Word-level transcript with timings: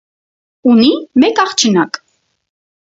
Ունի 0.71 0.89
մեկ 1.25 1.43
աղջնակ։ 1.47 2.05